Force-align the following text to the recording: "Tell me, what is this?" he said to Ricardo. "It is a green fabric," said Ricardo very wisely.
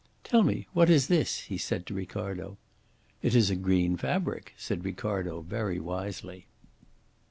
"Tell 0.23 0.41
me, 0.41 0.65
what 0.73 0.89
is 0.89 1.09
this?" 1.09 1.41
he 1.41 1.59
said 1.59 1.85
to 1.85 1.93
Ricardo. 1.93 2.57
"It 3.21 3.35
is 3.35 3.51
a 3.51 3.55
green 3.55 3.97
fabric," 3.97 4.55
said 4.57 4.83
Ricardo 4.83 5.41
very 5.41 5.79
wisely. 5.79 6.47